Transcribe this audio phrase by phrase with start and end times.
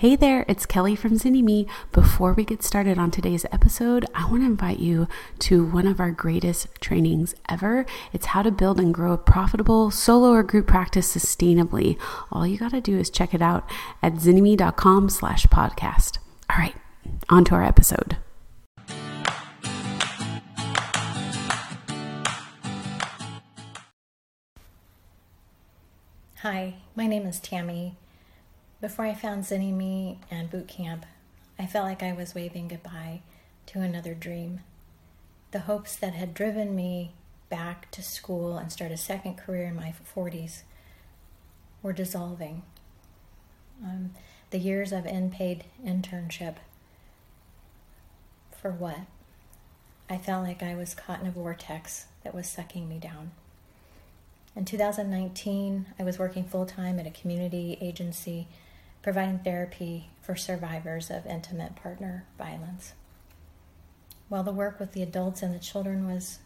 [0.00, 1.68] Hey there, it's Kelly from Zynnyme.
[1.92, 5.06] Before we get started on today's episode, I want to invite you
[5.40, 7.84] to one of our greatest trainings ever.
[8.10, 11.98] It's how to build and grow a profitable solo or group practice sustainably.
[12.32, 13.68] All you got to do is check it out
[14.02, 16.16] at zynnyme.com slash podcast.
[16.48, 16.76] All right,
[17.28, 18.16] on to our episode.
[26.36, 27.96] Hi, my name is Tammy.
[28.80, 31.04] Before I found Zynnyme and boot camp,
[31.58, 33.20] I felt like I was waving goodbye
[33.66, 34.60] to another dream.
[35.50, 37.12] The hopes that had driven me
[37.50, 40.62] back to school and start a second career in my 40s
[41.82, 42.62] were dissolving.
[43.84, 44.12] Um,
[44.48, 46.56] the years of unpaid internship,
[48.62, 49.00] for what?
[50.08, 53.32] I felt like I was caught in a vortex that was sucking me down.
[54.56, 58.48] In 2019, I was working full time at a community agency
[59.02, 62.92] providing therapy for survivors of intimate partner violence.
[64.28, 66.38] While the work with the adults and the children was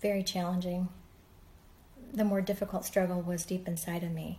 [0.00, 0.88] very challenging,
[2.12, 4.38] the more difficult struggle was deep inside of me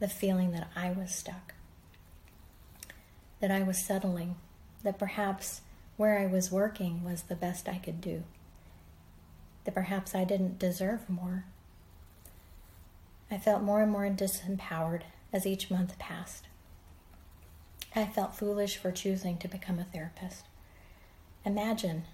[0.00, 1.54] the feeling that I was stuck,
[3.40, 4.36] that I was settling,
[4.82, 5.62] that perhaps
[5.96, 8.24] where I was working was the best I could do,
[9.64, 11.44] that perhaps I didn't deserve more.
[13.30, 15.02] I felt more and more disempowered
[15.34, 16.46] as each month passed.
[17.94, 20.46] I felt foolish for choosing to become a therapist.
[21.44, 22.04] Imagine,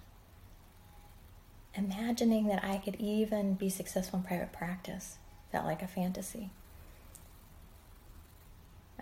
[1.74, 5.18] imagining that I could even be successful in private practice
[5.52, 6.50] felt like a fantasy.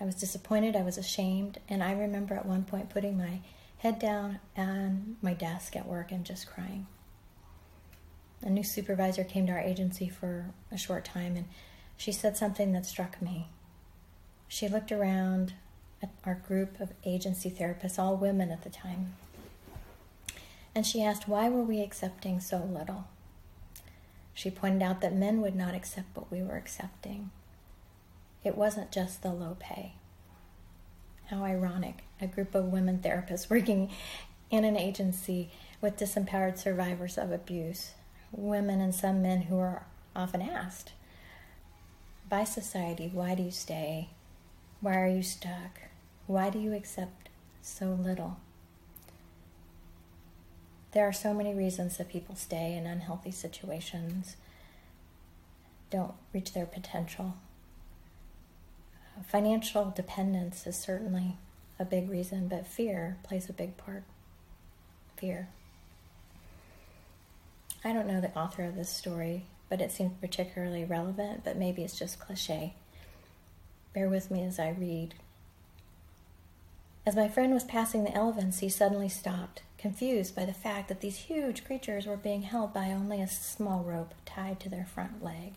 [0.01, 3.41] I was disappointed, I was ashamed, and I remember at one point putting my
[3.79, 6.87] head down on my desk at work and just crying.
[8.43, 11.47] A new supervisor came to our agency for a short time and
[11.97, 13.49] she said something that struck me.
[14.49, 15.53] She looked around
[16.03, 19.15] at our group of agency therapists, all women at the time,
[20.75, 23.07] and she asked, Why were we accepting so little?
[24.33, 27.31] She pointed out that men would not accept what we were accepting.
[28.45, 29.95] It wasn't just the low pay.
[31.27, 33.91] How ironic, a group of women therapists working
[34.51, 35.51] in an agency
[35.81, 37.93] with disempowered survivors of abuse,
[38.33, 39.85] women and some men who are
[40.17, 40.93] often asked
[42.29, 44.11] by society, Why do you stay?
[44.81, 45.81] Why are you stuck?
[46.27, 47.29] Why do you accept
[47.63, 48.37] so little?
[50.93, 54.37] There are so many reasons that people stay in unhealthy situations,
[55.91, 57.35] don't reach their potential.
[59.27, 61.37] Financial dependence is certainly
[61.79, 64.05] a big reason, but fear plays a big part.
[65.17, 65.49] Fear.
[67.85, 71.83] I don't know the author of this story, but it seems particularly relevant, but maybe
[71.83, 72.75] it's just cliche.
[73.95, 75.15] Bear with me as I read.
[77.07, 81.01] As my friend was passing the elephants, he suddenly stopped, confused by the fact that
[81.01, 85.25] these huge creatures were being held by only a small rope tied to their front
[85.25, 85.55] leg.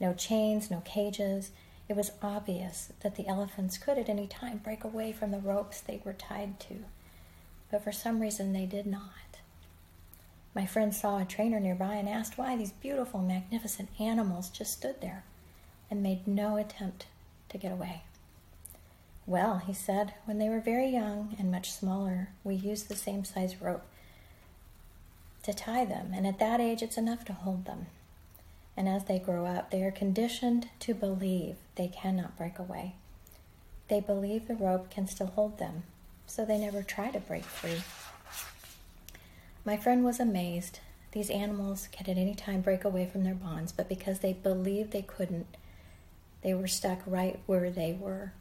[0.00, 1.52] No chains, no cages.
[1.88, 5.80] It was obvious that the elephants could at any time break away from the ropes
[5.80, 6.84] they were tied to,
[7.70, 9.38] but for some reason they did not.
[10.52, 15.00] My friend saw a trainer nearby and asked why these beautiful, magnificent animals just stood
[15.00, 15.22] there
[15.88, 17.06] and made no attempt
[17.52, 18.02] to get away.
[19.26, 23.24] Well, he said, when they were very young and much smaller, we used the same
[23.24, 23.84] size rope
[25.44, 27.86] to tie them, and at that age it's enough to hold them.
[28.76, 32.94] And as they grow up, they are conditioned to believe they cannot break away.
[33.88, 35.84] They believe the rope can still hold them,
[36.26, 37.82] so they never try to break free.
[39.64, 40.80] My friend was amazed.
[41.12, 44.92] These animals could at any time break away from their bonds, but because they believed
[44.92, 45.46] they couldn't,
[46.42, 48.32] they were stuck right where they were.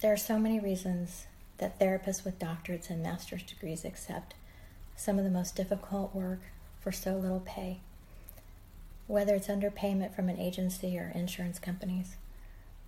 [0.00, 1.26] There are so many reasons
[1.58, 4.34] that therapists with doctorates and master's degrees accept
[4.96, 6.40] some of the most difficult work
[6.80, 7.80] for so little pay,
[9.06, 12.16] whether it's underpayment from an agency or insurance companies.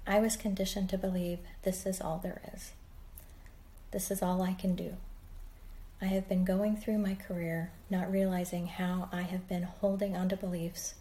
[0.07, 2.73] I was conditioned to believe this is all there is.
[3.93, 4.97] This is all I can do.
[6.01, 10.37] I have been going through my career not realizing how I have been holding onto
[10.37, 10.95] beliefs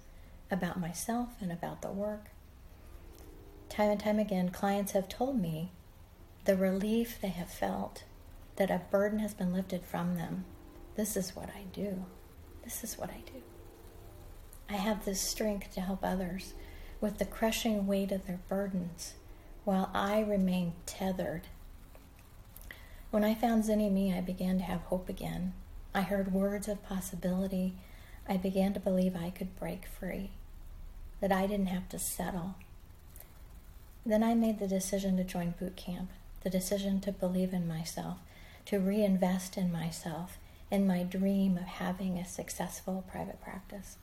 [0.50, 2.27] about myself and about the work
[3.75, 5.69] time and time again, clients have told me
[6.45, 8.04] the relief they have felt
[8.56, 10.45] that a burden has been lifted from them.
[10.95, 12.06] This is what I do.
[12.63, 13.42] This is what I do.
[14.69, 16.54] I have this strength to help others
[17.01, 19.16] with the crushing weight of their burdens
[19.66, 21.48] while I remain tethered.
[23.12, 25.54] When I found Zynnyme, I began to have hope again.
[25.94, 27.75] I heard words of possibility.
[28.28, 30.31] I began to believe I could break free,
[31.19, 32.56] that I didn't have to settle,
[34.06, 36.12] Then I made the decision to join boot camp,
[36.44, 38.18] the decision to believe in myself,
[38.66, 40.38] to reinvest in myself,
[40.69, 43.98] in my dream of having a successful private practice.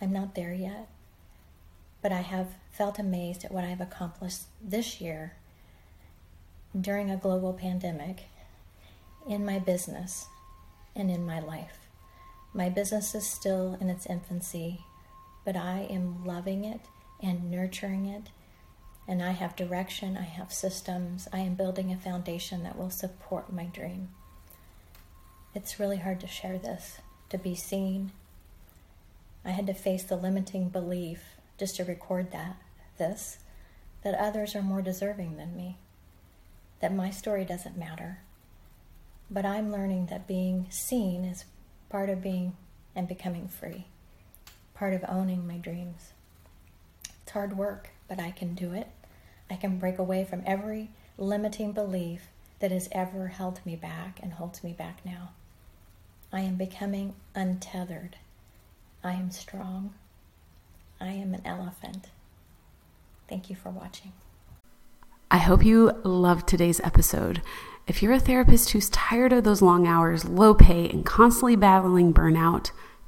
[0.00, 0.88] I'm not there yet,
[2.02, 5.34] but I have felt amazed at what I've accomplished this year
[6.78, 8.24] during a global pandemic
[9.28, 10.26] in my business
[10.94, 11.78] and in my life.
[12.54, 14.84] My business is still in its infancy,
[15.44, 16.80] but I am loving it
[17.20, 18.30] and nurturing it.
[19.08, 23.52] And I have direction, I have systems, I am building a foundation that will support
[23.52, 24.10] my dream.
[25.54, 26.98] It's really hard to share this,
[27.30, 28.12] to be seen.
[29.44, 31.20] I had to face the limiting belief
[31.58, 32.56] just to record that,
[32.96, 33.38] this,
[34.02, 35.76] that others are more deserving than me,
[36.80, 38.20] that my story doesn't matter.
[39.30, 41.44] But I'm learning that being seen is
[41.88, 42.56] part of being
[42.94, 43.86] and becoming free,
[44.74, 46.12] part of owning my dreams.
[47.22, 48.88] It's hard work, but I can do it.
[49.48, 52.26] I can break away from every limiting belief
[52.58, 55.30] that has ever held me back and holds me back now.
[56.30, 58.16] I am becoming untethered.
[59.02, 59.94] I am strong.
[61.00, 62.10] I am an elephant.
[63.30, 64.12] Thank you for watching.
[65.30, 67.40] I hope you loved today's episode.
[67.86, 72.12] If you're a therapist who's tired of those long hours, low pay, and constantly battling
[72.12, 72.72] burnout,